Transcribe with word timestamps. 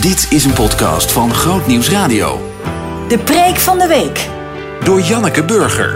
Dit 0.00 0.32
is 0.32 0.44
een 0.44 0.54
podcast 0.54 1.12
van 1.12 1.34
Groot 1.34 1.66
Nieuws 1.66 1.90
Radio. 1.90 2.36
De 3.08 3.18
preek 3.24 3.56
van 3.56 3.78
de 3.78 3.86
week. 3.86 4.28
Door 4.84 5.00
Janneke 5.00 5.44
Burger. 5.44 5.90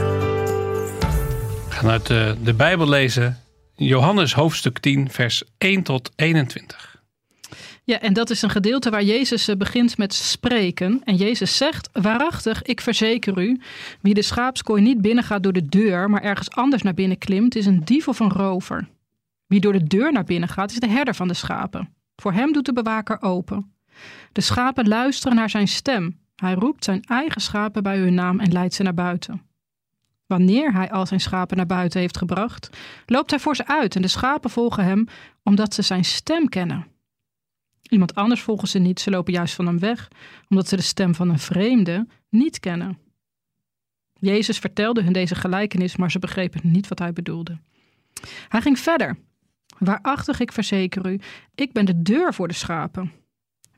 We 1.68 1.70
gaan 1.70 1.90
uit 1.90 2.06
de, 2.06 2.36
de 2.44 2.54
Bijbel 2.54 2.88
lezen. 2.88 3.38
Johannes 3.74 4.34
hoofdstuk 4.34 4.78
10, 4.78 5.10
vers 5.10 5.42
1 5.58 5.82
tot 5.82 6.10
21. 6.16 7.02
Ja, 7.84 8.00
en 8.00 8.12
dat 8.12 8.30
is 8.30 8.42
een 8.42 8.50
gedeelte 8.50 8.90
waar 8.90 9.02
Jezus 9.02 9.48
eh, 9.48 9.56
begint 9.56 9.98
met 9.98 10.14
spreken. 10.14 11.00
En 11.04 11.16
Jezus 11.16 11.56
zegt: 11.56 11.88
Waarachtig, 11.92 12.62
ik 12.62 12.80
verzeker 12.80 13.38
u, 13.38 13.60
wie 14.00 14.14
de 14.14 14.22
schaapskooi 14.22 14.82
niet 14.82 15.00
binnengaat 15.00 15.42
door 15.42 15.52
de 15.52 15.68
deur, 15.68 16.10
maar 16.10 16.22
ergens 16.22 16.50
anders 16.50 16.82
naar 16.82 16.94
binnen 16.94 17.18
klimt, 17.18 17.56
is 17.56 17.66
een 17.66 17.84
dief 17.84 18.08
of 18.08 18.20
een 18.20 18.32
rover. 18.32 18.88
Wie 19.46 19.60
door 19.60 19.72
de 19.72 19.84
deur 19.84 20.12
naar 20.12 20.24
binnen 20.24 20.48
gaat, 20.48 20.70
is 20.70 20.78
de 20.78 20.88
herder 20.88 21.14
van 21.14 21.28
de 21.28 21.34
schapen. 21.34 21.94
Voor 22.16 22.32
hem 22.32 22.52
doet 22.52 22.64
de 22.64 22.72
bewaker 22.72 23.22
open. 23.22 23.71
De 24.32 24.40
schapen 24.40 24.88
luisteren 24.88 25.36
naar 25.36 25.50
zijn 25.50 25.68
stem. 25.68 26.20
Hij 26.36 26.54
roept 26.54 26.84
zijn 26.84 27.02
eigen 27.02 27.40
schapen 27.40 27.82
bij 27.82 27.98
hun 27.98 28.14
naam 28.14 28.40
en 28.40 28.52
leidt 28.52 28.74
ze 28.74 28.82
naar 28.82 28.94
buiten. 28.94 29.42
Wanneer 30.26 30.72
hij 30.72 30.90
al 30.90 31.06
zijn 31.06 31.20
schapen 31.20 31.56
naar 31.56 31.66
buiten 31.66 32.00
heeft 32.00 32.16
gebracht, 32.16 32.70
loopt 33.06 33.30
hij 33.30 33.38
voor 33.38 33.56
ze 33.56 33.66
uit 33.66 33.96
en 33.96 34.02
de 34.02 34.08
schapen 34.08 34.50
volgen 34.50 34.84
hem 34.84 35.06
omdat 35.42 35.74
ze 35.74 35.82
zijn 35.82 36.04
stem 36.04 36.48
kennen. 36.48 36.86
Iemand 37.82 38.14
anders 38.14 38.40
volgen 38.40 38.68
ze 38.68 38.78
niet, 38.78 39.00
ze 39.00 39.10
lopen 39.10 39.32
juist 39.32 39.54
van 39.54 39.66
hem 39.66 39.78
weg, 39.78 40.08
omdat 40.48 40.68
ze 40.68 40.76
de 40.76 40.82
stem 40.82 41.14
van 41.14 41.28
een 41.28 41.38
vreemde 41.38 42.06
niet 42.28 42.60
kennen. 42.60 42.98
Jezus 44.18 44.58
vertelde 44.58 45.02
hun 45.02 45.12
deze 45.12 45.34
gelijkenis, 45.34 45.96
maar 45.96 46.10
ze 46.10 46.18
begrepen 46.18 46.60
niet 46.62 46.88
wat 46.88 46.98
hij 46.98 47.12
bedoelde. 47.12 47.58
Hij 48.48 48.60
ging 48.60 48.78
verder. 48.78 49.18
Waarachtig, 49.78 50.40
ik 50.40 50.52
verzeker 50.52 51.06
u, 51.10 51.20
ik 51.54 51.72
ben 51.72 51.84
de 51.84 52.02
deur 52.02 52.34
voor 52.34 52.48
de 52.48 52.54
schapen. 52.54 53.12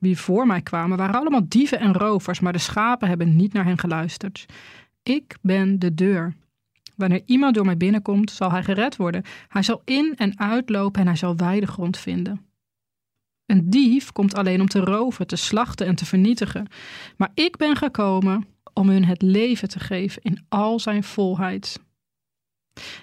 Wie 0.04 0.18
voor 0.18 0.46
mij 0.46 0.62
kwamen 0.62 0.98
waren 0.98 1.14
allemaal 1.14 1.48
dieven 1.48 1.78
en 1.78 1.92
rovers, 1.92 2.40
maar 2.40 2.52
de 2.52 2.58
schapen 2.58 3.08
hebben 3.08 3.36
niet 3.36 3.52
naar 3.52 3.64
hen 3.64 3.78
geluisterd. 3.78 4.46
Ik 5.02 5.36
ben 5.42 5.78
de 5.78 5.94
deur. 5.94 6.34
Wanneer 6.96 7.22
iemand 7.26 7.54
door 7.54 7.64
mij 7.64 7.76
binnenkomt, 7.76 8.30
zal 8.30 8.50
hij 8.50 8.62
gered 8.62 8.96
worden. 8.96 9.22
Hij 9.48 9.62
zal 9.62 9.82
in 9.84 10.14
en 10.16 10.38
uitlopen 10.38 11.00
en 11.00 11.06
hij 11.06 11.16
zal 11.16 11.36
wijde 11.36 11.66
grond 11.66 11.98
vinden. 11.98 12.46
Een 13.46 13.70
dief 13.70 14.12
komt 14.12 14.34
alleen 14.34 14.60
om 14.60 14.68
te 14.68 14.80
roven, 14.80 15.26
te 15.26 15.36
slachten 15.36 15.86
en 15.86 15.94
te 15.94 16.06
vernietigen. 16.06 16.66
Maar 17.16 17.30
ik 17.34 17.56
ben 17.56 17.76
gekomen 17.76 18.46
om 18.72 18.88
hun 18.88 19.04
het 19.04 19.22
leven 19.22 19.68
te 19.68 19.80
geven 19.80 20.22
in 20.22 20.44
al 20.48 20.80
zijn 20.80 21.04
volheid. 21.04 21.80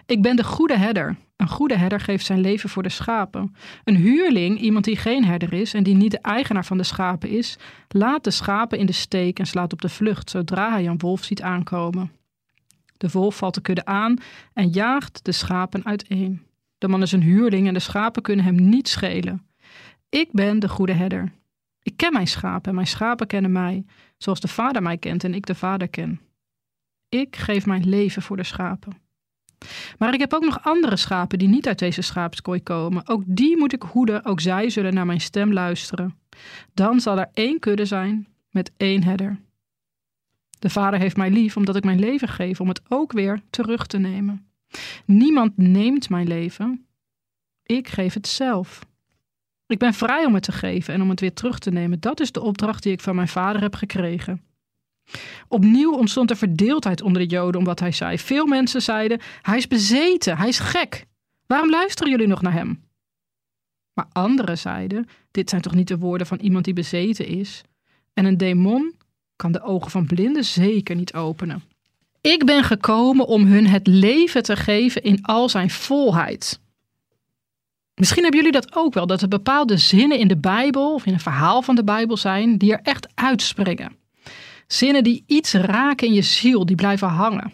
Ik 0.05 0.21
ben 0.21 0.35
de 0.35 0.43
goede 0.43 0.77
herder. 0.77 1.15
Een 1.41 1.49
goede 1.49 1.77
herder 1.77 1.99
geeft 1.99 2.25
zijn 2.25 2.39
leven 2.39 2.69
voor 2.69 2.83
de 2.83 2.89
schapen. 2.89 3.55
Een 3.83 3.95
huurling, 3.95 4.59
iemand 4.59 4.85
die 4.85 4.95
geen 4.95 5.25
herder 5.25 5.53
is 5.53 5.73
en 5.73 5.83
die 5.83 5.95
niet 5.95 6.11
de 6.11 6.19
eigenaar 6.19 6.65
van 6.65 6.77
de 6.77 6.83
schapen 6.83 7.29
is, 7.29 7.57
laat 7.87 8.23
de 8.23 8.31
schapen 8.31 8.77
in 8.77 8.85
de 8.85 8.91
steek 8.91 9.39
en 9.39 9.45
slaat 9.45 9.73
op 9.73 9.81
de 9.81 9.89
vlucht 9.89 10.29
zodra 10.29 10.71
hij 10.71 10.87
een 10.87 10.99
wolf 10.99 11.23
ziet 11.23 11.41
aankomen. 11.41 12.11
De 12.97 13.09
wolf 13.11 13.35
valt 13.37 13.53
de 13.53 13.61
kudde 13.61 13.85
aan 13.85 14.17
en 14.53 14.69
jaagt 14.69 15.25
de 15.25 15.31
schapen 15.31 15.85
uiteen. 15.85 16.41
De 16.77 16.87
man 16.87 17.01
is 17.01 17.11
een 17.11 17.23
huurling 17.23 17.67
en 17.67 17.73
de 17.73 17.79
schapen 17.79 18.21
kunnen 18.21 18.45
hem 18.45 18.69
niet 18.69 18.87
schelen. 18.87 19.45
Ik 20.09 20.29
ben 20.31 20.59
de 20.59 20.69
goede 20.69 20.93
herder. 20.93 21.31
Ik 21.81 21.97
ken 21.97 22.13
mijn 22.13 22.27
schapen 22.27 22.69
en 22.69 22.75
mijn 22.75 22.87
schapen 22.87 23.27
kennen 23.27 23.51
mij, 23.51 23.85
zoals 24.17 24.39
de 24.39 24.47
vader 24.47 24.81
mij 24.81 24.97
kent 24.97 25.23
en 25.23 25.33
ik 25.33 25.45
de 25.45 25.55
vader 25.55 25.87
ken. 25.87 26.21
Ik 27.09 27.35
geef 27.35 27.65
mijn 27.65 27.89
leven 27.89 28.21
voor 28.21 28.37
de 28.37 28.43
schapen. 28.43 29.09
Maar 29.97 30.13
ik 30.13 30.19
heb 30.19 30.33
ook 30.33 30.45
nog 30.45 30.63
andere 30.63 30.97
schapen 30.97 31.39
die 31.39 31.47
niet 31.47 31.67
uit 31.67 31.79
deze 31.79 32.01
schaapskooi 32.01 32.63
komen. 32.63 33.07
Ook 33.07 33.23
die 33.25 33.57
moet 33.57 33.73
ik 33.73 33.81
hoeden, 33.81 34.25
ook 34.25 34.39
zij 34.41 34.69
zullen 34.69 34.93
naar 34.93 35.05
mijn 35.05 35.21
stem 35.21 35.53
luisteren. 35.53 36.17
Dan 36.73 36.99
zal 36.99 37.19
er 37.19 37.29
één 37.33 37.59
kudde 37.59 37.85
zijn 37.85 38.27
met 38.49 38.71
één 38.77 39.03
herder. 39.03 39.39
De 40.59 40.69
Vader 40.69 40.99
heeft 40.99 41.17
mij 41.17 41.29
lief 41.29 41.57
omdat 41.57 41.75
ik 41.75 41.83
mijn 41.83 41.99
leven 41.99 42.27
geef 42.27 42.59
om 42.59 42.67
het 42.67 42.81
ook 42.87 43.11
weer 43.11 43.41
terug 43.49 43.87
te 43.87 43.97
nemen. 43.97 44.45
Niemand 45.05 45.57
neemt 45.57 46.09
mijn 46.09 46.27
leven. 46.27 46.85
Ik 47.63 47.87
geef 47.87 48.13
het 48.13 48.27
zelf. 48.27 48.79
Ik 49.67 49.79
ben 49.79 49.93
vrij 49.93 50.25
om 50.25 50.33
het 50.33 50.43
te 50.43 50.51
geven 50.51 50.93
en 50.93 51.01
om 51.01 51.09
het 51.09 51.19
weer 51.19 51.33
terug 51.33 51.59
te 51.59 51.71
nemen. 51.71 51.99
Dat 51.99 52.19
is 52.19 52.31
de 52.31 52.41
opdracht 52.41 52.83
die 52.83 52.91
ik 52.91 52.99
van 52.99 53.15
mijn 53.15 53.27
vader 53.27 53.61
heb 53.61 53.75
gekregen. 53.75 54.41
Opnieuw 55.47 55.93
ontstond 55.93 56.29
er 56.29 56.37
verdeeldheid 56.37 57.01
onder 57.01 57.21
de 57.21 57.27
Joden 57.27 57.59
om 57.59 57.65
wat 57.65 57.79
hij 57.79 57.91
zei. 57.91 58.19
Veel 58.19 58.45
mensen 58.45 58.81
zeiden: 58.81 59.19
Hij 59.41 59.57
is 59.57 59.67
bezeten, 59.67 60.37
hij 60.37 60.47
is 60.47 60.59
gek. 60.59 61.05
Waarom 61.47 61.69
luisteren 61.69 62.11
jullie 62.11 62.27
nog 62.27 62.41
naar 62.41 62.53
hem? 62.53 62.83
Maar 63.93 64.07
anderen 64.11 64.57
zeiden: 64.57 65.07
Dit 65.31 65.49
zijn 65.49 65.61
toch 65.61 65.75
niet 65.75 65.87
de 65.87 65.97
woorden 65.97 66.27
van 66.27 66.39
iemand 66.39 66.65
die 66.65 66.73
bezeten 66.73 67.27
is? 67.27 67.61
En 68.13 68.25
een 68.25 68.37
demon 68.37 68.95
kan 69.35 69.51
de 69.51 69.61
ogen 69.61 69.91
van 69.91 70.05
blinden 70.05 70.43
zeker 70.43 70.95
niet 70.95 71.13
openen. 71.13 71.63
Ik 72.21 72.45
ben 72.45 72.63
gekomen 72.63 73.27
om 73.27 73.45
hun 73.45 73.67
het 73.67 73.87
leven 73.87 74.43
te 74.43 74.55
geven 74.55 75.03
in 75.03 75.23
al 75.23 75.49
zijn 75.49 75.69
volheid. 75.69 76.59
Misschien 77.95 78.23
hebben 78.23 78.41
jullie 78.41 78.59
dat 78.61 78.75
ook 78.75 78.93
wel, 78.93 79.07
dat 79.07 79.21
er 79.21 79.27
bepaalde 79.27 79.77
zinnen 79.77 80.19
in 80.19 80.27
de 80.27 80.37
Bijbel 80.37 80.93
of 80.93 81.05
in 81.05 81.13
een 81.13 81.19
verhaal 81.19 81.61
van 81.61 81.75
de 81.75 81.83
Bijbel 81.83 82.17
zijn 82.17 82.57
die 82.57 82.73
er 82.73 82.79
echt 82.83 83.07
uitspringen. 83.15 83.95
Zinnen 84.71 85.03
die 85.03 85.23
iets 85.27 85.53
raken 85.53 86.07
in 86.07 86.13
je 86.13 86.21
ziel, 86.21 86.65
die 86.65 86.75
blijven 86.75 87.07
hangen. 87.07 87.53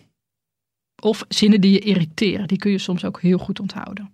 Of 1.01 1.25
zinnen 1.27 1.61
die 1.61 1.71
je 1.71 1.79
irriteren, 1.79 2.47
die 2.47 2.57
kun 2.57 2.71
je 2.71 2.77
soms 2.77 3.05
ook 3.05 3.21
heel 3.21 3.37
goed 3.37 3.59
onthouden. 3.59 4.13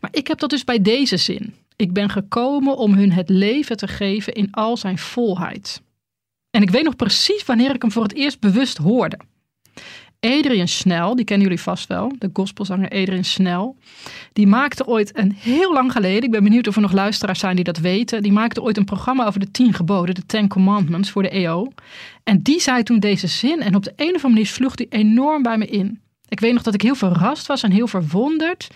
Maar 0.00 0.10
ik 0.12 0.26
heb 0.26 0.38
dat 0.38 0.50
dus 0.50 0.64
bij 0.64 0.82
deze 0.82 1.16
zin. 1.16 1.54
Ik 1.76 1.92
ben 1.92 2.08
gekomen 2.10 2.76
om 2.76 2.94
hun 2.94 3.12
het 3.12 3.28
leven 3.28 3.76
te 3.76 3.88
geven 3.88 4.32
in 4.32 4.52
al 4.52 4.76
zijn 4.76 4.98
volheid. 4.98 5.82
En 6.50 6.62
ik 6.62 6.70
weet 6.70 6.84
nog 6.84 6.96
precies 6.96 7.44
wanneer 7.44 7.74
ik 7.74 7.82
hem 7.82 7.92
voor 7.92 8.02
het 8.02 8.14
eerst 8.14 8.40
bewust 8.40 8.76
hoorde. 8.76 9.18
Adrian 10.20 10.68
Snell, 10.68 11.14
die 11.14 11.24
kennen 11.24 11.46
jullie 11.46 11.62
vast 11.62 11.86
wel, 11.86 12.12
de 12.18 12.30
gospelzanger 12.32 12.90
Adrian 12.90 13.24
Snell. 13.24 13.72
Die 14.32 14.46
maakte 14.46 14.86
ooit 14.86 15.18
een 15.18 15.32
heel 15.32 15.72
lang 15.72 15.92
geleden, 15.92 16.22
ik 16.22 16.30
ben 16.30 16.42
benieuwd 16.42 16.66
of 16.66 16.74
er 16.74 16.80
nog 16.80 16.92
luisteraars 16.92 17.38
zijn 17.38 17.56
die 17.56 17.64
dat 17.64 17.78
weten. 17.78 18.22
Die 18.22 18.32
maakte 18.32 18.62
ooit 18.62 18.76
een 18.76 18.84
programma 18.84 19.26
over 19.26 19.40
de 19.40 19.50
tien 19.50 19.74
geboden, 19.74 20.14
de 20.14 20.26
Ten 20.26 20.48
Commandments 20.48 21.10
voor 21.10 21.22
de 21.22 21.28
EO. 21.28 21.72
En 22.24 22.42
die 22.42 22.60
zei 22.60 22.82
toen 22.82 23.00
deze 23.00 23.26
zin 23.26 23.60
en 23.60 23.74
op 23.74 23.84
de 23.84 23.92
een 23.96 24.06
of 24.06 24.14
andere 24.14 24.28
manier 24.28 24.46
sloeg 24.46 24.74
die 24.74 24.88
enorm 24.88 25.42
bij 25.42 25.58
me 25.58 25.66
in. 25.66 26.00
Ik 26.28 26.40
weet 26.40 26.52
nog 26.52 26.62
dat 26.62 26.74
ik 26.74 26.82
heel 26.82 26.94
verrast 26.94 27.46
was 27.46 27.62
en 27.62 27.70
heel 27.70 27.88
verwonderd. 27.88 28.68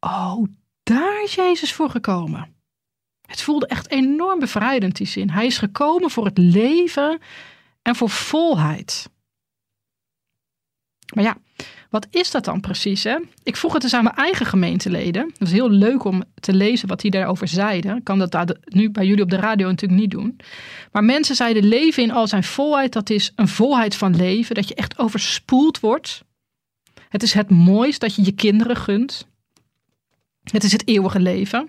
Oh, 0.00 0.44
daar 0.82 1.22
is 1.24 1.34
Jezus 1.34 1.72
voor 1.72 1.90
gekomen. 1.90 2.54
Het 3.26 3.42
voelde 3.42 3.66
echt 3.66 3.90
enorm 3.90 4.38
bevrijdend, 4.38 4.96
die 4.96 5.06
zin. 5.06 5.30
Hij 5.30 5.46
is 5.46 5.58
gekomen 5.58 6.10
voor 6.10 6.24
het 6.24 6.38
leven 6.38 7.18
en 7.82 7.96
voor 7.96 8.10
volheid. 8.10 9.10
Maar 11.12 11.24
ja, 11.24 11.36
wat 11.90 12.06
is 12.10 12.30
dat 12.30 12.44
dan 12.44 12.60
precies? 12.60 13.04
Hè? 13.04 13.16
Ik 13.42 13.56
vroeg 13.56 13.72
het 13.72 13.82
eens 13.82 13.94
aan 13.94 14.04
mijn 14.04 14.16
eigen 14.16 14.46
gemeenteleden. 14.46 15.26
Het 15.26 15.38
was 15.38 15.50
heel 15.50 15.70
leuk 15.70 16.04
om 16.04 16.22
te 16.40 16.54
lezen 16.54 16.88
wat 16.88 17.00
die 17.00 17.10
daarover 17.10 17.48
zeiden. 17.48 17.96
Ik 17.96 18.04
kan 18.04 18.18
dat 18.18 18.58
nu 18.64 18.90
bij 18.90 19.06
jullie 19.06 19.22
op 19.22 19.30
de 19.30 19.36
radio 19.36 19.68
natuurlijk 19.68 20.00
niet 20.00 20.10
doen. 20.10 20.36
Maar 20.92 21.04
mensen 21.04 21.36
zeiden 21.36 21.64
leven 21.64 22.02
in 22.02 22.12
al 22.12 22.26
zijn 22.26 22.44
volheid. 22.44 22.92
Dat 22.92 23.10
is 23.10 23.32
een 23.36 23.48
volheid 23.48 23.96
van 23.96 24.16
leven. 24.16 24.54
Dat 24.54 24.68
je 24.68 24.74
echt 24.74 24.98
overspoeld 24.98 25.80
wordt. 25.80 26.24
Het 27.08 27.22
is 27.22 27.32
het 27.32 27.50
mooist 27.50 28.00
dat 28.00 28.14
je 28.14 28.24
je 28.24 28.32
kinderen 28.32 28.76
gunt. 28.76 29.26
Het 30.42 30.64
is 30.64 30.72
het 30.72 30.88
eeuwige 30.88 31.20
leven. 31.20 31.68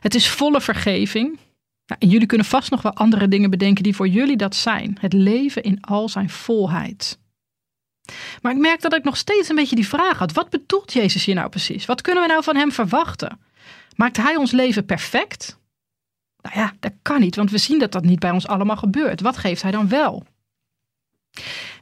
Het 0.00 0.14
is 0.14 0.28
volle 0.28 0.60
vergeving. 0.60 1.38
Nou, 1.86 2.00
en 2.00 2.08
jullie 2.08 2.26
kunnen 2.26 2.46
vast 2.46 2.70
nog 2.70 2.82
wel 2.82 2.92
andere 2.92 3.28
dingen 3.28 3.50
bedenken 3.50 3.82
die 3.82 3.96
voor 3.96 4.08
jullie 4.08 4.36
dat 4.36 4.54
zijn. 4.54 4.96
Het 5.00 5.12
leven 5.12 5.62
in 5.62 5.80
al 5.80 6.08
zijn 6.08 6.30
volheid. 6.30 7.18
Maar 8.42 8.52
ik 8.52 8.58
merk 8.58 8.80
dat 8.80 8.94
ik 8.94 9.04
nog 9.04 9.16
steeds 9.16 9.48
een 9.48 9.56
beetje 9.56 9.76
die 9.76 9.88
vraag 9.88 10.18
had. 10.18 10.32
Wat 10.32 10.50
bedoelt 10.50 10.92
Jezus 10.92 11.24
hier 11.24 11.34
nou 11.34 11.48
precies? 11.48 11.86
Wat 11.86 12.00
kunnen 12.00 12.22
we 12.22 12.28
nou 12.28 12.42
van 12.42 12.56
hem 12.56 12.72
verwachten? 12.72 13.40
Maakt 13.96 14.16
hij 14.16 14.36
ons 14.36 14.50
leven 14.50 14.84
perfect? 14.84 15.58
Nou 16.40 16.58
ja, 16.58 16.72
dat 16.80 16.92
kan 17.02 17.20
niet, 17.20 17.36
want 17.36 17.50
we 17.50 17.58
zien 17.58 17.78
dat 17.78 17.92
dat 17.92 18.04
niet 18.04 18.18
bij 18.18 18.30
ons 18.30 18.46
allemaal 18.46 18.76
gebeurt. 18.76 19.20
Wat 19.20 19.36
geeft 19.36 19.62
hij 19.62 19.70
dan 19.70 19.88
wel? 19.88 20.26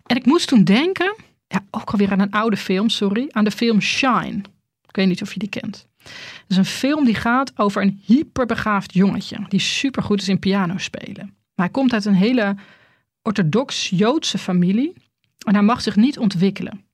En 0.07 0.17
ik 0.17 0.27
moest 0.27 0.49
toen 0.49 0.65
denken, 0.65 1.17
ja, 1.47 1.65
ook 1.71 1.91
alweer 1.91 2.13
aan 2.13 2.21
een 2.21 2.31
oude 2.31 2.57
film, 2.57 2.89
sorry, 2.89 3.29
aan 3.31 3.45
de 3.45 3.51
film 3.51 3.81
Shine. 3.81 4.41
Ik 4.89 4.97
weet 4.97 5.07
niet 5.07 5.23
of 5.23 5.33
je 5.33 5.39
die 5.39 5.49
kent. 5.49 5.87
Het 6.03 6.45
is 6.49 6.57
een 6.57 6.65
film 6.65 7.05
die 7.05 7.15
gaat 7.15 7.53
over 7.59 7.83
een 7.83 8.01
hyperbegaafd 8.05 8.95
jongetje 8.95 9.45
die 9.49 9.61
supergoed 9.61 10.21
is 10.21 10.29
in 10.29 10.39
piano 10.39 10.79
spelen. 10.79 11.35
Maar 11.55 11.67
hij 11.67 11.69
komt 11.69 11.93
uit 11.93 12.05
een 12.05 12.15
hele 12.15 12.57
orthodox 13.23 13.89
Joodse 13.89 14.39
familie 14.39 14.95
en 15.45 15.55
hij 15.55 15.63
mag 15.63 15.81
zich 15.81 15.97
niet 15.97 16.19
ontwikkelen. 16.19 16.85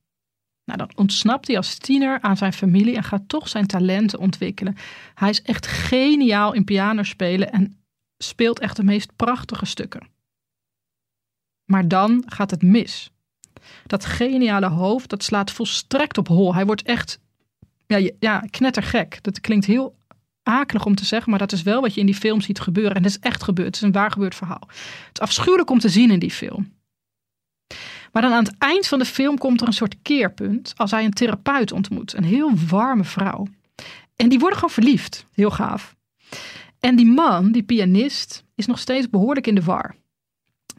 Nou, 0.65 0.79
dan 0.79 0.91
ontsnapt 0.95 1.47
hij 1.47 1.57
als 1.57 1.79
tiener 1.79 2.21
aan 2.21 2.37
zijn 2.37 2.53
familie 2.53 2.97
en 2.97 3.05
gaat 3.05 3.29
toch 3.29 3.49
zijn 3.49 3.67
talenten 3.67 4.19
ontwikkelen. 4.19 4.77
Hij 5.15 5.31
is 5.31 5.43
echt 5.43 5.67
geniaal 5.67 6.53
in 6.53 6.65
piano 6.65 7.03
spelen 7.03 7.53
en 7.53 7.79
speelt 8.19 8.59
echt 8.59 8.77
de 8.77 8.85
meest 8.85 9.17
prachtige 9.17 9.65
stukken. 9.67 10.09
Maar 11.65 11.89
dan 11.89 12.23
gaat 12.27 12.51
het 12.51 12.63
mis. 12.63 13.11
Dat 13.87 14.05
geniale 14.05 14.67
hoofd, 14.67 15.09
dat 15.09 15.23
slaat 15.23 15.51
volstrekt 15.51 16.19
op 16.19 16.29
hol. 16.29 16.55
Hij 16.55 16.67
wordt 16.67 16.83
echt 16.83 17.21
ja, 17.87 18.11
ja, 18.19 18.45
knettergek. 18.51 19.23
Dat 19.23 19.41
klinkt 19.41 19.67
heel 19.67 19.97
akelig 20.43 20.85
om 20.85 20.95
te 20.95 21.05
zeggen, 21.05 21.31
maar 21.31 21.39
dat 21.39 21.53
is 21.53 21.63
wel 21.63 21.81
wat 21.81 21.95
je 21.95 22.01
in 22.01 22.07
die 22.07 22.15
film 22.15 22.41
ziet 22.41 22.61
gebeuren. 22.61 22.95
En 22.95 23.03
dat 23.03 23.11
is 23.11 23.19
echt 23.19 23.43
gebeurd. 23.43 23.67
Het 23.67 23.77
is 23.77 23.83
een 23.83 23.93
waar 23.93 24.11
gebeurd 24.11 24.35
verhaal. 24.35 24.69
Het 24.69 25.11
is 25.13 25.21
afschuwelijk 25.21 25.71
om 25.71 25.79
te 25.79 25.89
zien 25.89 26.11
in 26.11 26.19
die 26.19 26.31
film. 26.31 26.77
Maar 28.13 28.23
dan 28.23 28.33
aan 28.33 28.45
het 28.45 28.59
eind 28.59 28.87
van 28.87 28.99
de 28.99 29.05
film 29.05 29.39
komt 29.39 29.61
er 29.61 29.67
een 29.67 29.73
soort 29.73 29.97
keerpunt 30.03 30.73
als 30.77 30.91
hij 30.91 31.05
een 31.05 31.13
therapeut 31.13 31.73
ontmoet. 31.73 32.17
Een 32.17 32.25
heel 32.25 32.53
warme 32.69 33.05
vrouw. 33.05 33.47
En 34.17 34.29
die 34.29 34.39
worden 34.39 34.59
gewoon 34.59 34.75
verliefd. 34.75 35.27
Heel 35.35 35.51
gaaf. 35.51 35.97
En 36.81 36.97
die 36.97 37.07
man, 37.07 37.53
die 37.53 37.63
pianist, 37.63 38.45
is 38.55 38.67
nog 38.67 38.79
steeds 38.79 39.11
behoorlijk 39.11 39.47
in 39.47 39.55
de 39.55 39.63
war. 39.63 39.95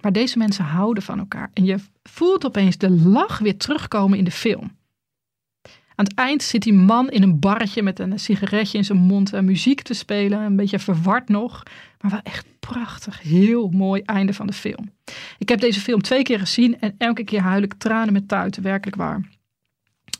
Maar 0.01 0.11
deze 0.11 0.37
mensen 0.37 0.63
houden 0.63 1.03
van 1.03 1.19
elkaar. 1.19 1.49
En 1.53 1.65
je 1.65 1.79
voelt 2.03 2.45
opeens 2.45 2.77
de 2.77 2.89
lach 2.89 3.39
weer 3.39 3.57
terugkomen 3.57 4.17
in 4.17 4.23
de 4.23 4.31
film. 4.31 4.77
Aan 5.99 6.05
het 6.05 6.13
eind 6.13 6.43
zit 6.43 6.61
die 6.61 6.73
man 6.73 7.09
in 7.09 7.23
een 7.23 7.39
barretje 7.39 7.83
met 7.83 7.99
een 7.99 8.19
sigaretje 8.19 8.77
in 8.77 8.83
zijn 8.85 8.97
mond 8.97 9.33
en 9.33 9.45
muziek 9.45 9.81
te 9.81 9.93
spelen. 9.93 10.39
Een 10.39 10.55
beetje 10.55 10.79
verward 10.79 11.29
nog. 11.29 11.63
Maar 12.01 12.11
wel 12.11 12.19
echt 12.23 12.45
prachtig. 12.59 13.21
Heel 13.21 13.69
mooi 13.69 14.01
einde 14.01 14.33
van 14.33 14.47
de 14.47 14.53
film. 14.53 14.91
Ik 15.37 15.49
heb 15.49 15.59
deze 15.59 15.79
film 15.79 16.01
twee 16.01 16.23
keer 16.23 16.39
gezien 16.39 16.79
en 16.79 16.95
elke 16.97 17.23
keer 17.23 17.41
huil 17.41 17.61
ik 17.61 17.73
tranen 17.73 18.13
met 18.13 18.27
tuiten. 18.27 18.63
Werkelijk 18.63 18.97
waar. 18.97 19.29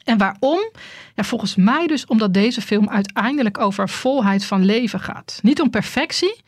En 0.03 0.17
waarom? 0.17 0.71
Ja, 1.15 1.23
volgens 1.23 1.55
mij 1.55 1.87
dus 1.87 2.05
omdat 2.05 2.33
deze 2.33 2.61
film 2.61 2.89
uiteindelijk 2.89 3.57
over 3.57 3.89
volheid 3.89 4.45
van 4.45 4.65
leven 4.65 4.99
gaat. 4.99 5.39
Niet 5.41 5.61
om 5.61 5.69
perfectie, 5.69 6.41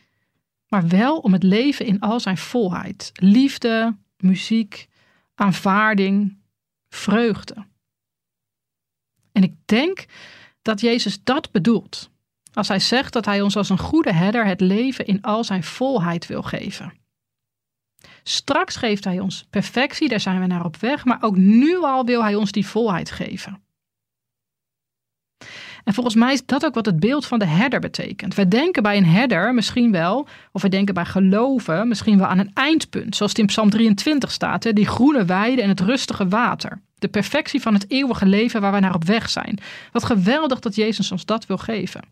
maar 0.68 0.88
wel 0.88 1.18
om 1.18 1.32
het 1.32 1.42
leven 1.42 1.86
in 1.86 2.00
al 2.00 2.20
zijn 2.20 2.38
volheid. 2.38 3.10
Liefde, 3.14 3.96
muziek, 4.16 4.88
aanvaarding, 5.34 6.36
vreugde. 6.88 7.70
En 9.32 9.42
ik 9.42 9.54
denk 9.64 10.04
dat 10.62 10.80
Jezus 10.80 11.24
dat 11.24 11.50
bedoelt 11.50 12.10
als 12.52 12.68
hij 12.68 12.80
zegt 12.80 13.12
dat 13.12 13.24
hij 13.24 13.40
ons 13.40 13.56
als 13.56 13.68
een 13.68 13.78
goede 13.78 14.12
herder 14.12 14.46
het 14.46 14.60
leven 14.60 15.06
in 15.06 15.22
al 15.22 15.44
zijn 15.44 15.64
volheid 15.64 16.26
wil 16.26 16.42
geven. 16.42 17.00
Straks 18.22 18.76
geeft 18.76 19.04
hij 19.04 19.20
ons 19.20 19.46
perfectie, 19.50 20.08
daar 20.08 20.20
zijn 20.20 20.40
we 20.40 20.46
naar 20.46 20.64
op 20.64 20.76
weg, 20.76 21.04
maar 21.04 21.22
ook 21.22 21.36
nu 21.36 21.76
al 21.76 22.04
wil 22.04 22.22
hij 22.22 22.34
ons 22.34 22.52
die 22.52 22.66
volheid 22.66 23.10
geven. 23.10 23.61
En 25.84 25.94
volgens 25.94 26.14
mij 26.14 26.32
is 26.32 26.46
dat 26.46 26.64
ook 26.64 26.74
wat 26.74 26.86
het 26.86 27.00
beeld 27.00 27.26
van 27.26 27.38
de 27.38 27.44
herder 27.44 27.80
betekent. 27.80 28.34
We 28.34 28.48
denken 28.48 28.82
bij 28.82 28.96
een 28.96 29.06
herder 29.06 29.54
misschien 29.54 29.92
wel, 29.92 30.28
of 30.52 30.62
we 30.62 30.68
denken 30.68 30.94
bij 30.94 31.04
geloven 31.04 31.88
misschien 31.88 32.18
wel 32.18 32.26
aan 32.26 32.38
een 32.38 32.50
eindpunt, 32.54 33.16
zoals 33.16 33.32
het 33.32 33.40
in 33.40 33.46
Psalm 33.46 33.70
23 33.70 34.32
staat, 34.32 34.64
hè, 34.64 34.72
die 34.72 34.86
groene 34.86 35.24
weide 35.24 35.62
en 35.62 35.68
het 35.68 35.80
rustige 35.80 36.28
water. 36.28 36.82
De 36.94 37.08
perfectie 37.08 37.60
van 37.60 37.74
het 37.74 37.90
eeuwige 37.90 38.26
leven 38.26 38.60
waar 38.60 38.72
we 38.72 38.80
naar 38.80 38.94
op 38.94 39.04
weg 39.04 39.28
zijn. 39.28 39.58
Wat 39.92 40.04
geweldig 40.04 40.58
dat 40.58 40.74
Jezus 40.74 41.12
ons 41.12 41.24
dat 41.24 41.46
wil 41.46 41.58
geven. 41.58 42.02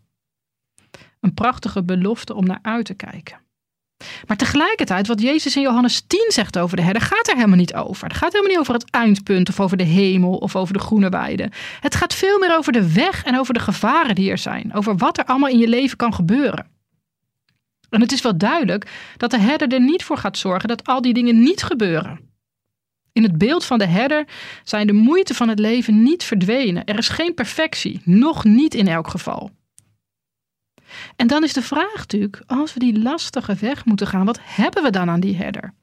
Een 1.20 1.34
prachtige 1.34 1.82
belofte 1.82 2.34
om 2.34 2.46
naar 2.46 2.58
uit 2.62 2.84
te 2.84 2.94
kijken. 2.94 3.38
Maar 4.26 4.36
tegelijkertijd, 4.36 5.06
wat 5.06 5.20
Jezus 5.20 5.56
in 5.56 5.62
Johannes 5.62 6.02
10 6.06 6.24
zegt 6.28 6.58
over 6.58 6.76
de 6.76 6.82
herder, 6.82 7.02
gaat 7.02 7.28
er 7.28 7.34
helemaal 7.34 7.56
niet 7.56 7.74
over. 7.74 8.08
Het 8.08 8.16
gaat 8.16 8.32
helemaal 8.32 8.50
niet 8.50 8.60
over 8.60 8.74
het 8.74 8.90
eindpunt 8.90 9.48
of 9.48 9.60
over 9.60 9.76
de 9.76 9.84
hemel 9.84 10.36
of 10.36 10.56
over 10.56 10.74
de 10.74 10.80
groene 10.80 11.08
weide. 11.08 11.50
Het 11.80 11.94
gaat 11.94 12.14
veel 12.14 12.38
meer 12.38 12.56
over 12.56 12.72
de 12.72 12.92
weg 12.92 13.24
en 13.24 13.38
over 13.38 13.54
de 13.54 13.60
gevaren 13.60 14.14
die 14.14 14.30
er 14.30 14.38
zijn. 14.38 14.74
Over 14.74 14.96
wat 14.96 15.18
er 15.18 15.24
allemaal 15.24 15.48
in 15.48 15.58
je 15.58 15.68
leven 15.68 15.96
kan 15.96 16.14
gebeuren. 16.14 16.66
En 17.90 18.00
het 18.00 18.12
is 18.12 18.22
wel 18.22 18.38
duidelijk 18.38 19.12
dat 19.16 19.30
de 19.30 19.38
herder 19.38 19.72
er 19.72 19.80
niet 19.80 20.04
voor 20.04 20.16
gaat 20.16 20.38
zorgen 20.38 20.68
dat 20.68 20.86
al 20.86 21.02
die 21.02 21.14
dingen 21.14 21.40
niet 21.42 21.62
gebeuren. 21.62 22.20
In 23.12 23.22
het 23.22 23.38
beeld 23.38 23.64
van 23.64 23.78
de 23.78 23.86
herder 23.86 24.24
zijn 24.64 24.86
de 24.86 24.92
moeite 24.92 25.34
van 25.34 25.48
het 25.48 25.58
leven 25.58 26.02
niet 26.02 26.24
verdwenen. 26.24 26.84
Er 26.84 26.98
is 26.98 27.08
geen 27.08 27.34
perfectie, 27.34 28.00
nog 28.04 28.44
niet 28.44 28.74
in 28.74 28.88
elk 28.88 29.08
geval. 29.08 29.50
En 31.20 31.26
dan 31.26 31.44
is 31.44 31.52
de 31.52 31.62
vraag 31.62 31.96
natuurlijk, 31.96 32.42
als 32.46 32.74
we 32.74 32.80
die 32.80 32.98
lastige 32.98 33.54
weg 33.54 33.84
moeten 33.84 34.06
gaan, 34.06 34.24
wat 34.24 34.38
hebben 34.42 34.82
we 34.82 34.90
dan 34.90 35.10
aan 35.10 35.20
die 35.20 35.36
herder? 35.36 35.74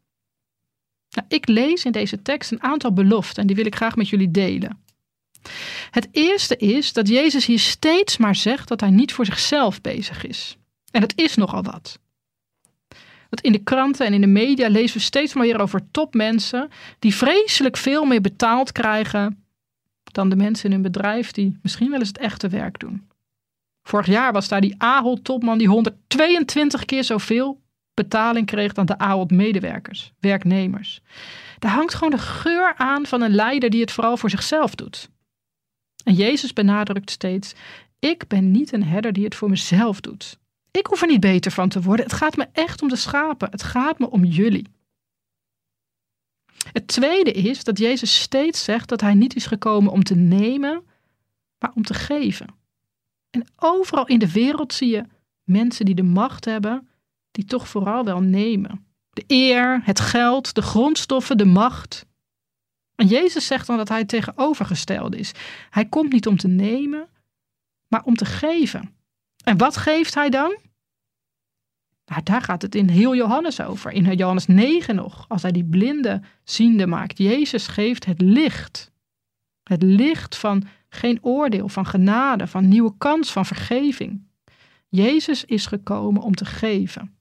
Nou, 1.10 1.28
ik 1.30 1.48
lees 1.48 1.86
in 1.86 1.92
deze 1.92 2.22
tekst 2.22 2.52
een 2.52 2.64
aantal 2.64 2.94
beloften 2.94 3.42
en 3.42 3.48
die 3.48 3.56
wil 3.56 3.66
ik 3.66 3.76
graag 3.76 3.96
met 3.96 4.10
jullie 4.10 4.32
delen. 4.32 4.84
Het 5.92 6.08
eerste 6.12 6.56
is 6.56 6.94
dat 6.94 7.08
Jezus 7.08 7.46
hier 7.46 7.60
steeds 7.60 8.18
maar 8.18 8.36
zegt 8.36 8.68
dat 8.68 8.80
hij 8.80 8.90
niet 8.90 9.14
voor 9.14 9.26
zichzelf 9.26 9.82
bezig 9.82 10.26
is. 10.26 10.58
En 10.92 11.02
dat 11.02 11.14
is 11.16 11.36
nogal 11.36 11.64
wat. 11.64 12.00
Want 13.30 13.42
in 13.42 13.52
de 13.52 13.64
kranten 13.64 14.06
en 14.06 14.14
in 14.14 14.22
de 14.22 14.28
media 14.28 14.70
lezen 14.70 14.98
we 14.98 15.04
steeds 15.04 15.34
maar 15.34 15.44
weer 15.44 15.60
over 15.60 15.92
topmensen 15.92 16.70
die 17.00 17.16
vreselijk 17.16 17.78
veel 17.78 18.06
meer 18.06 18.22
betaald 18.22 18.72
krijgen 18.72 19.44
dan 20.04 20.30
de 20.30 20.36
mensen 20.36 20.66
in 20.66 20.72
hun 20.72 20.82
bedrijf 20.82 21.32
die 21.32 21.60
misschien 21.62 21.90
wel 21.90 22.00
eens 22.00 22.08
het 22.08 22.18
echte 22.18 22.50
werk 22.50 22.80
doen. 22.80 23.08
Vorig 23.88 24.06
jaar 24.06 24.34
was 24.34 24.48
daar 24.48 24.62
die 24.62 24.76
Ahold-topman 24.78 25.58
die 25.58 25.68
122 25.68 26.86
keer 26.86 27.04
zoveel 27.04 27.62
betaling 27.94 28.46
kreeg 28.46 28.74
dan 28.74 28.86
de 28.86 28.98
Ahold-medewerkers, 28.98 30.14
werknemers. 30.20 31.02
Daar 31.60 31.72
hangt 31.72 31.94
gewoon 31.94 32.12
de 32.12 32.18
geur 32.18 32.74
aan 32.76 33.06
van 33.06 33.22
een 33.22 33.36
leider 33.36 33.70
die 33.70 33.82
het 33.82 33.92
vooral 33.92 34.18
voor 34.18 34.30
zichzelf 34.30 34.76
doet. 34.76 35.10
En 36.04 36.14
Jezus 36.14 36.54
benadrukt 36.54 37.12
steeds: 37.12 37.54
Ik 38.00 38.28
ben 38.28 38.52
niet 38.52 38.72
een 38.72 38.84
herder 38.84 39.14
die 39.14 39.24
het 39.24 39.36
voor 39.36 39.50
mezelf 39.50 40.02
doet. 40.02 40.40
Ik 40.72 40.88
hoef 40.88 41.02
er 41.02 41.08
niet 41.08 41.20
beter 41.20 41.52
van 41.52 41.70
te 41.70 41.82
worden. 41.82 42.06
Het 42.06 42.16
gaat 42.16 42.38
me 42.38 42.48
echt 42.52 42.82
om 42.82 42.88
de 42.88 42.96
schapen. 42.96 43.52
Het 43.52 43.64
gaat 43.64 44.00
me 44.00 44.10
om 44.10 44.24
jullie. 44.24 44.68
Het 46.72 46.88
tweede 46.88 47.32
is 47.32 47.64
dat 47.64 47.78
Jezus 47.78 48.22
steeds 48.22 48.64
zegt 48.64 48.90
dat 48.90 49.02
hij 49.02 49.14
niet 49.14 49.36
is 49.36 49.46
gekomen 49.46 49.92
om 49.92 50.04
te 50.04 50.16
nemen, 50.16 50.84
maar 51.60 51.72
om 51.76 51.84
te 51.84 51.94
geven. 51.94 52.66
En 53.30 53.46
overal 53.56 54.08
in 54.08 54.20
de 54.20 54.32
wereld 54.32 54.74
zie 54.74 54.90
je 54.90 55.06
mensen 55.44 55.86
die 55.86 55.96
de 55.96 56.04
macht 56.04 56.46
hebben, 56.46 56.90
die 57.32 57.46
toch 57.46 57.68
vooral 57.68 58.04
wel 58.04 58.22
nemen. 58.22 58.86
De 59.10 59.24
eer, 59.28 59.82
het 59.84 60.00
geld, 60.00 60.56
de 60.56 60.62
grondstoffen, 60.62 61.38
de 61.38 61.46
macht. 61.46 62.06
En 62.96 63.08
Jezus 63.08 63.48
zegt 63.48 63.68
dan 63.68 63.78
dat 63.78 63.90
hij 63.90 64.06
tegenovergesteld 64.06 65.16
is. 65.16 65.32
Hij 65.70 65.86
komt 65.86 66.12
niet 66.12 66.28
om 66.28 66.38
te 66.38 66.48
nemen, 66.48 67.08
maar 67.88 68.04
om 68.04 68.16
te 68.16 68.26
geven. 68.26 68.96
En 69.44 69.58
wat 69.58 69.78
geeft 69.78 70.14
hij 70.14 70.30
dan? 70.30 70.58
Nou, 72.06 72.24
daar 72.24 72.42
gaat 72.42 72.62
het 72.62 72.76
in 72.76 72.90
heel 72.90 73.16
Johannes 73.16 73.62
over. 73.62 73.92
In 73.92 74.16
Johannes 74.16 74.46
9 74.46 74.96
nog, 74.96 75.26
als 75.28 75.42
hij 75.42 75.52
die 75.52 75.66
blinde 75.66 76.22
ziende 76.44 76.88
maakt. 76.88 77.18
Jezus 77.18 77.68
geeft 77.68 78.06
het 78.06 78.22
licht. 78.22 78.92
Het 79.64 79.84
licht 79.84 80.38
van 80.38 80.64
geen 80.98 81.20
oordeel, 81.22 81.70
van 81.70 81.86
genade, 81.86 82.48
van 82.48 82.68
nieuwe 82.68 82.94
kans, 82.98 83.32
van 83.32 83.46
vergeving. 83.46 84.26
Jezus 84.90 85.46
is 85.46 85.66
gekomen 85.66 86.22
om 86.22 86.36
te 86.36 86.46
geven. 86.46 87.18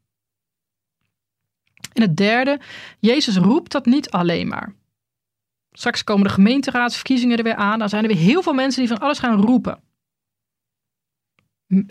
En 1.92 2.02
het 2.02 2.16
derde, 2.16 2.60
Jezus 2.98 3.36
roept 3.36 3.72
dat 3.72 3.86
niet 3.86 4.10
alleen 4.10 4.48
maar. 4.48 4.74
Straks 5.72 6.04
komen 6.04 6.26
de 6.26 6.32
gemeenteraadsverkiezingen 6.32 7.38
er 7.38 7.44
weer 7.44 7.54
aan. 7.54 7.78
Dan 7.78 7.88
zijn 7.88 8.02
er 8.02 8.08
weer 8.08 8.18
heel 8.18 8.42
veel 8.42 8.52
mensen 8.52 8.80
die 8.80 8.96
van 8.96 9.00
alles 9.00 9.18
gaan 9.18 9.40
roepen. 9.40 9.80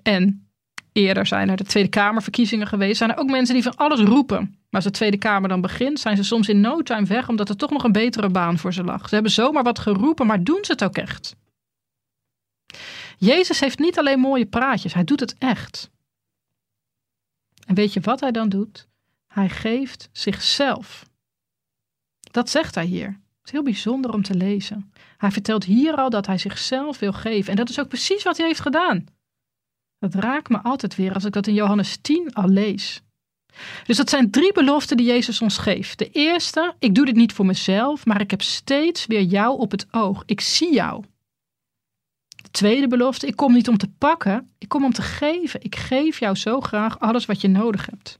En 0.04 0.50
eerder 0.92 1.26
zijn 1.26 1.50
er 1.50 1.58
de 1.58 1.64
Tweede 1.64 1.90
Kamerverkiezingen 1.90 2.68
geweest. 2.68 2.98
Zijn 2.98 3.12
er 3.12 3.18
ook 3.18 3.30
mensen 3.30 3.54
die 3.54 3.64
van 3.64 3.76
alles 3.76 4.00
roepen. 4.00 4.40
Maar 4.40 4.84
als 4.84 4.84
de 4.84 4.92
Tweede 4.92 5.18
Kamer 5.18 5.50
dan 5.50 5.62
begint, 5.62 6.00
zijn 6.00 6.18
ze 6.18 6.24
soms 6.24 6.50
in 6.50 6.62
no 6.62 6.82
time 6.82 7.06
weg, 7.06 7.30
omdat 7.30 7.50
er 7.50 7.58
toch 7.58 7.70
nog 7.70 7.84
een 7.84 7.92
betere 7.92 8.30
baan 8.30 8.58
voor 8.58 8.74
ze 8.74 8.84
lag. 8.84 9.10
Ze 9.10 9.14
hebben 9.14 9.32
zomaar 9.32 9.64
wat 9.64 9.80
geroepen, 9.80 10.28
maar 10.28 10.44
doen 10.44 10.60
ze 10.62 10.72
het 10.72 10.84
ook 10.84 10.98
echt? 10.98 11.36
Jezus 13.18 13.60
heeft 13.60 13.80
niet 13.80 14.00
alleen 14.00 14.20
mooie 14.20 14.46
praatjes, 14.46 14.94
hij 14.94 15.04
doet 15.04 15.20
het 15.20 15.36
echt. 15.38 15.90
En 17.66 17.76
weet 17.76 17.94
je 17.94 18.00
wat 18.00 18.20
hij 18.20 18.32
dan 18.32 18.50
doet? 18.50 18.88
Hij 19.28 19.50
geeft 19.50 20.10
zichzelf. 20.12 21.06
Dat 22.32 22.50
zegt 22.50 22.76
hij 22.76 22.86
hier. 22.86 23.08
Het 23.08 23.46
is 23.46 23.52
heel 23.52 23.64
bijzonder 23.64 24.14
om 24.14 24.24
te 24.24 24.36
lezen. 24.36 24.92
Hij 25.18 25.32
vertelt 25.32 25.64
hier 25.64 25.96
al 25.96 26.10
dat 26.10 26.26
hij 26.26 26.38
zichzelf 26.38 27.00
wil 27.00 27.14
geven. 27.14 27.50
En 27.50 27.56
dat 27.56 27.70
is 27.70 27.80
ook 27.80 27.88
precies 27.88 28.24
wat 28.24 28.38
hij 28.38 28.48
heeft 28.48 28.60
gedaan. 28.60 29.06
Dat 30.00 30.14
raakt 30.14 30.50
me 30.50 30.62
altijd 30.62 30.96
weer 30.96 31.14
als 31.14 31.26
ik 31.26 31.34
dat 31.34 31.48
in 31.48 31.54
Johannes 31.54 31.98
10 32.02 32.34
al 32.34 32.48
lees. 32.48 33.02
Dus 33.86 33.98
dat 33.98 34.10
zijn 34.10 34.32
drie 34.32 34.54
beloften 34.54 34.98
die 34.98 35.06
Jezus 35.06 35.42
ons 35.42 35.58
geeft. 35.58 35.98
De 35.98 36.10
eerste, 36.10 36.74
ik 36.80 36.96
doe 36.96 37.06
dit 37.06 37.16
niet 37.16 37.34
voor 37.34 37.46
mezelf, 37.46 38.06
maar 38.06 38.22
ik 38.22 38.32
heb 38.32 38.42
steeds 38.42 39.06
weer 39.06 39.22
jou 39.22 39.60
op 39.60 39.72
het 39.72 39.88
oog. 39.92 40.24
Ik 40.26 40.42
zie 40.42 40.74
jou. 40.74 41.04
De 42.56 42.62
tweede 42.62 42.88
belofte, 42.88 43.28
ik 43.28 43.36
kom 43.36 43.54
niet 43.54 43.68
om 43.68 43.78
te 43.78 43.90
pakken, 43.98 44.54
ik 44.58 44.70
kom 44.70 44.84
om 44.84 44.94
te 44.94 45.02
geven. 45.02 45.64
Ik 45.64 45.76
geef 45.76 46.20
jou 46.20 46.36
zo 46.36 46.62
graag 46.62 47.00
alles 47.00 47.26
wat 47.26 47.42
je 47.42 47.48
nodig 47.48 47.86
hebt. 47.86 48.20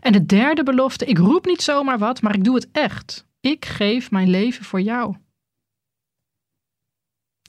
En 0.00 0.12
de 0.12 0.26
derde 0.26 0.62
belofte, 0.62 1.04
ik 1.04 1.18
roep 1.18 1.46
niet 1.46 1.62
zomaar 1.62 1.98
wat, 1.98 2.22
maar 2.22 2.34
ik 2.34 2.44
doe 2.44 2.54
het 2.54 2.68
echt. 2.72 3.26
Ik 3.40 3.64
geef 3.64 4.10
mijn 4.10 4.30
leven 4.30 4.64
voor 4.64 4.80
jou. 4.80 5.16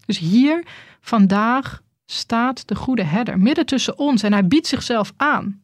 Dus 0.06 0.18
hier 0.18 0.66
vandaag 1.02 1.84
staat 2.06 2.68
de 2.68 2.76
goede 2.76 3.04
herder 3.04 3.40
midden 3.40 3.66
tussen 3.66 3.98
ons 3.98 4.24
en 4.24 4.34
hij 4.34 4.48
biedt 4.48 4.68
zichzelf 4.68 5.14
aan. 5.16 5.64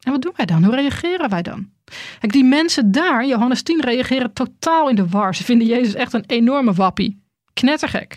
En 0.00 0.12
wat 0.12 0.22
doen 0.22 0.34
wij 0.36 0.46
dan? 0.46 0.64
Hoe 0.64 0.74
reageren 0.74 1.30
wij 1.30 1.42
dan? 1.42 1.70
Kijk, 2.18 2.32
die 2.32 2.44
mensen 2.44 2.92
daar, 2.92 3.26
Johannes 3.26 3.62
10, 3.62 3.80
reageren 3.80 4.32
totaal 4.32 4.88
in 4.88 4.96
de 4.96 5.08
war. 5.08 5.34
Ze 5.34 5.44
vinden 5.44 5.66
Jezus 5.66 5.94
echt 5.94 6.12
een 6.12 6.24
enorme 6.26 6.72
wappie. 6.72 7.28
Knettergek. 7.60 8.12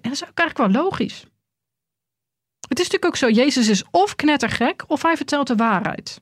En 0.00 0.10
dat 0.10 0.12
is 0.12 0.24
ook 0.24 0.38
eigenlijk 0.38 0.72
wel 0.72 0.82
logisch. 0.82 1.26
Het 2.68 2.78
is 2.78 2.90
natuurlijk 2.90 3.04
ook 3.04 3.16
zo, 3.16 3.30
Jezus 3.30 3.68
is 3.68 3.84
of 3.90 4.16
knettergek 4.16 4.84
of 4.86 5.02
hij 5.02 5.16
vertelt 5.16 5.46
de 5.46 5.54
waarheid. 5.56 6.20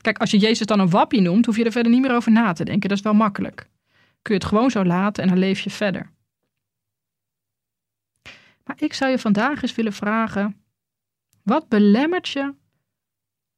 Kijk, 0.00 0.18
als 0.18 0.30
je 0.30 0.38
Jezus 0.38 0.66
dan 0.66 0.80
een 0.80 0.90
wappie 0.90 1.20
noemt, 1.20 1.46
hoef 1.46 1.56
je 1.56 1.64
er 1.64 1.72
verder 1.72 1.92
niet 1.92 2.00
meer 2.00 2.14
over 2.14 2.32
na 2.32 2.52
te 2.52 2.64
denken. 2.64 2.88
Dat 2.88 2.98
is 2.98 3.04
wel 3.04 3.14
makkelijk. 3.14 3.68
Kun 4.22 4.34
je 4.34 4.40
het 4.40 4.44
gewoon 4.44 4.70
zo 4.70 4.84
laten 4.84 5.22
en 5.22 5.28
dan 5.28 5.38
leef 5.38 5.60
je 5.60 5.70
verder. 5.70 6.10
Maar 8.64 8.76
ik 8.78 8.92
zou 8.92 9.10
je 9.10 9.18
vandaag 9.18 9.62
eens 9.62 9.74
willen 9.74 9.92
vragen: 9.92 10.64
wat 11.42 11.68
belemmert 11.68 12.28
je 12.28 12.54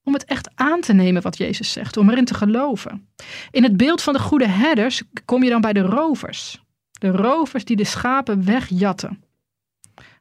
om 0.02 0.12
het 0.12 0.24
echt 0.24 0.50
aan 0.54 0.80
te 0.80 0.92
nemen 0.92 1.22
wat 1.22 1.38
Jezus 1.38 1.72
zegt, 1.72 1.96
om 1.96 2.10
erin 2.10 2.24
te 2.24 2.34
geloven? 2.34 3.08
In 3.50 3.62
het 3.62 3.76
beeld 3.76 4.02
van 4.02 4.12
de 4.12 4.20
goede 4.20 4.48
herders 4.48 5.02
kom 5.24 5.42
je 5.42 5.50
dan 5.50 5.60
bij 5.60 5.72
de 5.72 5.80
rovers. 5.80 6.63
De 7.04 7.10
rovers 7.10 7.64
die 7.64 7.76
de 7.76 7.84
schapen 7.84 8.44
wegjatten. 8.44 9.24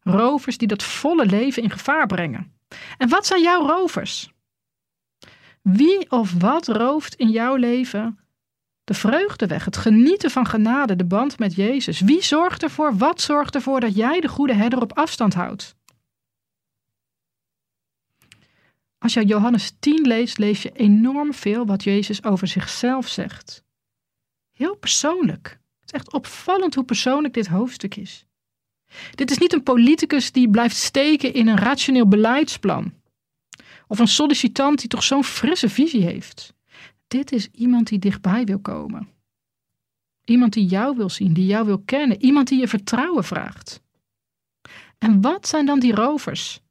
Rovers 0.01 0.57
die 0.57 0.67
dat 0.67 0.83
volle 0.83 1.25
leven 1.25 1.63
in 1.63 1.69
gevaar 1.69 2.07
brengen. 2.07 2.53
En 2.97 3.09
wat 3.09 3.25
zijn 3.25 3.41
jouw 3.41 3.67
rovers? 3.67 4.31
Wie 5.61 6.11
of 6.11 6.33
wat 6.33 6.67
rooft 6.67 7.15
in 7.15 7.29
jouw 7.29 7.55
leven 7.55 8.19
de 8.83 8.93
vreugde 8.93 9.47
weg, 9.47 9.65
het 9.65 9.77
genieten 9.77 10.31
van 10.31 10.45
genade, 10.45 10.95
de 10.95 11.05
band 11.05 11.39
met 11.39 11.55
Jezus? 11.55 11.99
Wie 11.99 12.23
zorgt 12.23 12.63
ervoor, 12.63 12.97
wat 12.97 13.21
zorgt 13.21 13.55
ervoor 13.55 13.79
dat 13.79 13.95
jij 13.95 14.19
de 14.19 14.27
goede 14.29 14.53
herder 14.53 14.81
op 14.81 14.93
afstand 14.93 15.33
houdt? 15.33 15.75
Als 18.97 19.13
je 19.13 19.25
Johannes 19.25 19.75
10 19.79 20.07
leest, 20.07 20.37
lees 20.37 20.61
je 20.61 20.71
enorm 20.71 21.33
veel 21.33 21.65
wat 21.65 21.83
Jezus 21.83 22.23
over 22.23 22.47
zichzelf 22.47 23.07
zegt. 23.07 23.63
Heel 24.51 24.75
persoonlijk. 24.75 25.61
Echt 25.93 26.13
opvallend 26.13 26.75
hoe 26.75 26.83
persoonlijk 26.83 27.33
dit 27.33 27.47
hoofdstuk 27.47 27.95
is. 27.95 28.25
Dit 29.15 29.31
is 29.31 29.37
niet 29.37 29.53
een 29.53 29.63
politicus 29.63 30.31
die 30.31 30.49
blijft 30.49 30.75
steken 30.75 31.33
in 31.33 31.47
een 31.47 31.57
rationeel 31.57 32.07
beleidsplan. 32.07 32.93
Of 33.87 33.99
een 33.99 34.07
sollicitant 34.07 34.79
die 34.79 34.87
toch 34.89 35.03
zo'n 35.03 35.23
frisse 35.23 35.69
visie 35.69 36.03
heeft. 36.03 36.53
Dit 37.07 37.31
is 37.31 37.47
iemand 37.51 37.87
die 37.87 37.99
dichtbij 37.99 38.43
wil 38.43 38.59
komen. 38.59 39.07
Iemand 40.23 40.53
die 40.53 40.65
jou 40.65 40.97
wil 40.97 41.09
zien, 41.09 41.33
die 41.33 41.45
jou 41.45 41.65
wil 41.65 41.79
kennen. 41.79 42.23
Iemand 42.23 42.47
die 42.47 42.59
je 42.59 42.67
vertrouwen 42.67 43.23
vraagt. 43.23 43.81
En 44.97 45.21
wat 45.21 45.47
zijn 45.47 45.65
dan 45.65 45.79
die 45.79 45.95
rovers? 45.95 46.61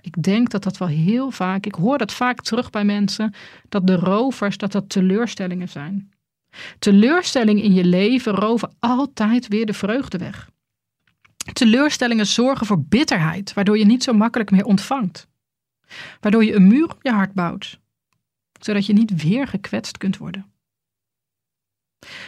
Ik 0.00 0.22
denk 0.22 0.50
dat 0.50 0.62
dat 0.62 0.76
wel 0.76 0.88
heel 0.88 1.30
vaak, 1.30 1.66
ik 1.66 1.74
hoor 1.74 1.98
dat 1.98 2.12
vaak 2.12 2.42
terug 2.42 2.70
bij 2.70 2.84
mensen, 2.84 3.34
dat 3.68 3.86
de 3.86 3.96
rovers, 3.96 4.56
dat 4.56 4.72
dat 4.72 4.88
teleurstellingen 4.88 5.68
zijn. 5.68 6.12
Teleurstellingen 6.78 7.62
in 7.62 7.74
je 7.74 7.84
leven 7.84 8.32
roven 8.32 8.76
altijd 8.78 9.48
weer 9.48 9.66
de 9.66 9.72
vreugde 9.72 10.18
weg. 10.18 10.50
Teleurstellingen 11.52 12.26
zorgen 12.26 12.66
voor 12.66 12.82
bitterheid, 12.82 13.52
waardoor 13.52 13.78
je 13.78 13.84
niet 13.84 14.02
zo 14.02 14.12
makkelijk 14.12 14.50
meer 14.50 14.64
ontvangt. 14.64 15.26
Waardoor 16.20 16.44
je 16.44 16.54
een 16.54 16.66
muur 16.66 16.84
op 16.84 16.98
je 17.02 17.10
hart 17.10 17.32
bouwt, 17.32 17.78
zodat 18.60 18.86
je 18.86 18.92
niet 18.92 19.22
weer 19.22 19.46
gekwetst 19.46 19.98
kunt 19.98 20.16
worden. 20.16 20.52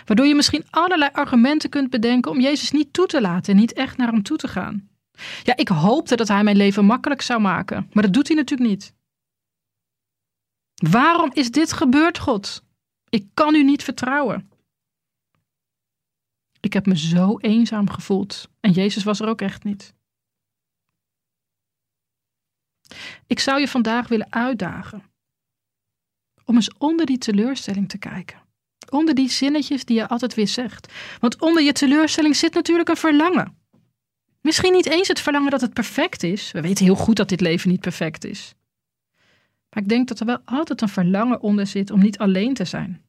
Waardoor 0.04 0.26
je 0.26 0.34
misschien 0.34 0.64
allerlei 0.70 1.10
argumenten 1.12 1.70
kunt 1.70 1.90
bedenken 1.90 2.30
om 2.30 2.40
Jezus 2.40 2.70
niet 2.70 2.92
toe 2.92 3.06
te 3.06 3.20
laten 3.20 3.52
en 3.52 3.60
niet 3.60 3.72
echt 3.72 3.96
naar 3.96 4.08
hem 4.12 4.22
toe 4.22 4.36
te 4.36 4.48
gaan. 4.48 4.88
Ja, 5.42 5.56
ik 5.56 5.68
hoopte 5.68 6.16
dat 6.16 6.28
hij 6.28 6.44
mijn 6.44 6.56
leven 6.56 6.84
makkelijk 6.84 7.22
zou 7.22 7.40
maken, 7.40 7.90
maar 7.92 8.02
dat 8.02 8.12
doet 8.12 8.28
hij 8.28 8.36
natuurlijk 8.36 8.70
niet. 8.70 8.94
Waarom 10.74 11.30
is 11.32 11.50
dit 11.50 11.72
gebeurd, 11.72 12.18
God? 12.18 12.62
Ik 13.10 13.26
kan 13.34 13.54
u 13.54 13.62
niet 13.62 13.84
vertrouwen. 13.84 14.50
Ik 16.60 16.72
heb 16.72 16.86
me 16.86 16.98
zo 16.98 17.38
eenzaam 17.38 17.90
gevoeld 17.90 18.48
en 18.60 18.72
Jezus 18.72 19.04
was 19.04 19.20
er 19.20 19.28
ook 19.28 19.40
echt 19.40 19.64
niet. 19.64 19.94
Ik 23.26 23.38
zou 23.38 23.60
je 23.60 23.68
vandaag 23.68 24.08
willen 24.08 24.32
uitdagen 24.32 25.02
om 26.44 26.54
eens 26.54 26.72
onder 26.78 27.06
die 27.06 27.18
teleurstelling 27.18 27.88
te 27.88 27.98
kijken. 27.98 28.42
Onder 28.88 29.14
die 29.14 29.30
zinnetjes 29.30 29.84
die 29.84 29.96
je 29.96 30.08
altijd 30.08 30.34
weer 30.34 30.48
zegt. 30.48 30.92
Want 31.18 31.40
onder 31.40 31.62
je 31.62 31.72
teleurstelling 31.72 32.36
zit 32.36 32.54
natuurlijk 32.54 32.88
een 32.88 32.96
verlangen. 32.96 33.58
Misschien 34.40 34.72
niet 34.72 34.86
eens 34.86 35.08
het 35.08 35.20
verlangen 35.20 35.50
dat 35.50 35.60
het 35.60 35.72
perfect 35.72 36.22
is. 36.22 36.50
We 36.50 36.60
weten 36.60 36.84
heel 36.84 36.94
goed 36.94 37.16
dat 37.16 37.28
dit 37.28 37.40
leven 37.40 37.70
niet 37.70 37.80
perfect 37.80 38.24
is. 38.24 38.54
Maar 39.70 39.82
ik 39.82 39.88
denk 39.88 40.08
dat 40.08 40.20
er 40.20 40.26
wel 40.26 40.40
altijd 40.44 40.82
een 40.82 40.88
verlangen 40.88 41.40
onder 41.40 41.66
zit 41.66 41.90
om 41.90 42.00
niet 42.00 42.18
alleen 42.18 42.54
te 42.54 42.64
zijn. 42.64 43.02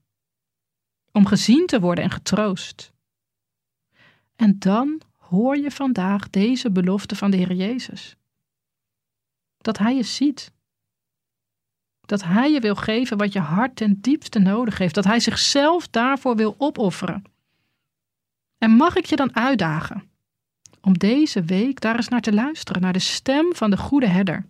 Om 1.11 1.25
gezien 1.25 1.65
te 1.65 1.79
worden 1.79 2.03
en 2.03 2.11
getroost. 2.11 2.91
En 4.35 4.59
dan 4.59 5.01
hoor 5.17 5.57
je 5.57 5.71
vandaag 5.71 6.29
deze 6.29 6.71
belofte 6.71 7.15
van 7.15 7.31
de 7.31 7.37
Heer 7.37 7.53
Jezus. 7.53 8.15
Dat 9.57 9.77
Hij 9.77 9.95
je 9.95 10.03
ziet. 10.03 10.51
Dat 12.01 12.23
Hij 12.23 12.51
je 12.51 12.59
wil 12.59 12.75
geven 12.75 13.17
wat 13.17 13.33
je 13.33 13.39
hart 13.39 13.75
ten 13.75 14.01
diepste 14.01 14.39
nodig 14.39 14.77
heeft. 14.77 14.95
Dat 14.95 15.03
Hij 15.03 15.19
zichzelf 15.19 15.87
daarvoor 15.87 16.35
wil 16.35 16.55
opofferen. 16.57 17.23
En 18.57 18.71
mag 18.71 18.95
ik 18.95 19.05
je 19.05 19.15
dan 19.15 19.35
uitdagen 19.35 20.09
om 20.81 20.97
deze 20.97 21.43
week 21.43 21.79
daar 21.79 21.95
eens 21.95 22.07
naar 22.07 22.21
te 22.21 22.33
luisteren, 22.33 22.81
naar 22.81 22.93
de 22.93 22.99
stem 22.99 23.55
van 23.55 23.69
de 23.69 23.77
goede 23.77 24.07
herder. 24.07 24.45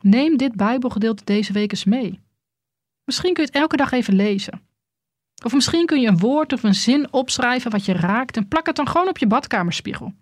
Neem 0.00 0.36
dit 0.36 0.54
Bijbelgedeelte 0.54 1.24
deze 1.24 1.52
week 1.52 1.70
eens 1.70 1.84
mee. 1.84 2.20
Misschien 3.04 3.34
kun 3.34 3.42
je 3.42 3.48
het 3.48 3.60
elke 3.60 3.76
dag 3.76 3.92
even 3.92 4.14
lezen. 4.14 4.62
Of 5.44 5.52
misschien 5.52 5.86
kun 5.86 6.00
je 6.00 6.08
een 6.08 6.18
woord 6.18 6.52
of 6.52 6.62
een 6.62 6.74
zin 6.74 7.12
opschrijven 7.12 7.70
wat 7.70 7.84
je 7.84 7.92
raakt 7.92 8.36
en 8.36 8.48
plak 8.48 8.66
het 8.66 8.76
dan 8.76 8.88
gewoon 8.88 9.08
op 9.08 9.18
je 9.18 9.26
badkamerspiegel. 9.26 10.12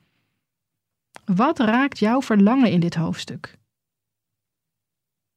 Wat 1.24 1.58
raakt 1.58 1.98
jouw 1.98 2.22
verlangen 2.22 2.70
in 2.70 2.80
dit 2.80 2.94
hoofdstuk? 2.94 3.58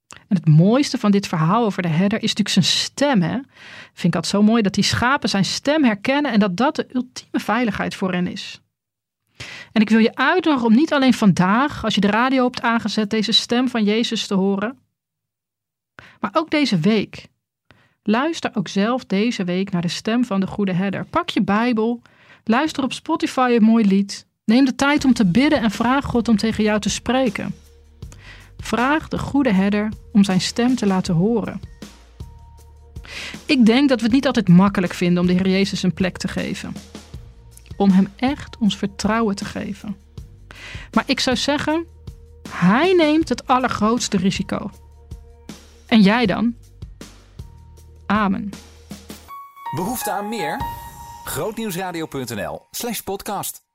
En 0.10 0.36
het 0.36 0.48
mooiste 0.48 0.98
van 0.98 1.12
dit 1.12 1.28
verhaal 1.28 1.66
over 1.66 1.82
de 1.82 1.88
herder 1.88 2.24
is 2.24 2.34
natuurlijk 2.34 2.50
zijn 2.50 2.66
stem. 2.66 3.22
Hè? 3.22 3.40
Vind 3.94 4.04
ik 4.04 4.12
dat 4.12 4.28
zo 4.28 4.42
mooi 4.42 4.62
dat 4.62 4.74
die 4.74 4.84
schapen 4.84 5.30
zijn 5.30 5.46
stem 5.46 5.84
herkennen 5.84 6.32
en 6.32 6.40
dat 6.40 6.58
dat 6.58 6.76
de 6.76 6.88
ultieme 6.94 7.40
veiligheid 7.40 7.96
voor 7.96 8.14
hen 8.14 8.28
is. 8.28 8.62
En 9.72 9.82
ik 9.82 9.90
wil 9.90 10.00
je 10.00 10.16
uitnodigen 10.16 10.68
om 10.68 10.76
niet 10.76 10.94
alleen 10.94 11.14
vandaag, 11.14 11.84
als 11.84 11.96
je 11.96 12.02
de 12.02 12.08
radio 12.08 12.44
hebt 12.44 12.62
aangezet, 12.62 13.10
deze 13.10 13.32
stem 13.32 13.70
van 13.70 13.84
Jezus 13.84 14.28
te 14.28 14.34
horen, 14.34 14.78
maar 16.20 16.32
ook 16.34 16.50
deze 16.50 16.78
week. 16.78 17.28
Luister 18.04 18.52
ook 18.54 18.68
zelf 18.68 19.06
deze 19.06 19.44
week 19.44 19.72
naar 19.72 19.82
de 19.82 19.88
stem 19.88 20.26
van 20.26 20.40
de 20.40 20.48
goede 20.48 20.74
herder. 20.74 21.06
Pak 21.06 21.30
je 21.30 21.42
Bijbel, 21.42 22.02
luister 22.44 22.84
op 22.84 22.94
Spotify 22.94 23.56
een 23.56 23.64
mooi 23.64 23.86
lied. 23.86 24.28
Neem 24.46 24.66
de 24.66 24.76
tijd 24.76 25.06
om 25.06 25.14
te 25.14 25.26
bidden 25.26 25.62
en 25.62 25.72
vraag 25.72 26.06
God 26.06 26.28
om 26.28 26.38
tegen 26.38 26.64
jou 26.64 26.80
te 26.80 26.90
spreken. 26.90 27.56
Vraag 28.58 29.08
de 29.08 29.18
goede 29.18 29.54
herder 29.54 29.90
om 30.12 30.24
zijn 30.24 30.42
stem 30.42 30.76
te 30.76 30.86
laten 30.86 31.14
horen. 31.14 31.62
Ik 33.46 33.66
denk 33.66 33.90
dat 33.90 34.00
we 34.00 34.06
het 34.06 34.14
niet 34.14 34.26
altijd 34.26 34.48
makkelijk 34.48 34.94
vinden 34.94 35.22
om 35.22 35.28
de 35.28 35.34
Heer 35.34 35.50
Jezus 35.50 35.84
een 35.84 35.94
plek 35.94 36.18
te 36.18 36.28
geven. 36.28 36.74
Om 37.80 37.90
Hem 37.90 38.08
echt 38.16 38.58
ons 38.58 38.78
vertrouwen 38.78 39.36
te 39.36 39.46
geven. 39.46 39.98
Maar 40.92 41.04
ik 41.08 41.20
zou 41.20 41.38
zeggen, 41.38 41.86
Hij 42.50 42.94
neemt 42.94 43.30
het 43.30 43.48
allergrootste 43.48 44.18
risico. 44.18 44.70
En 45.88 46.02
jij 46.02 46.26
dan? 46.26 46.56
Amen. 48.06 48.50
Behoefte 49.76 50.12
aan 50.12 50.30
meer? 50.30 50.62
Grootnieuwsradio.nl 51.24 52.62
slash 52.72 53.00
podcast. 53.00 53.69